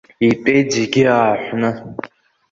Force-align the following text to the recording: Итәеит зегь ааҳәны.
Итәеит 0.27 0.67
зегь 0.75 0.99
ааҳәны. 1.15 1.69